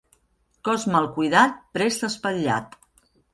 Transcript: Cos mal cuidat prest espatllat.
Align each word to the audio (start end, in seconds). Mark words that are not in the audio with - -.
Cos 0.69 0.85
mal 0.95 1.09
cuidat 1.17 1.59
prest 1.79 2.07
espatllat. 2.09 2.75